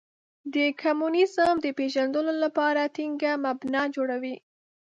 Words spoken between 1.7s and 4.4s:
پېژندلو لپاره ټینګه مبنا جوړوي.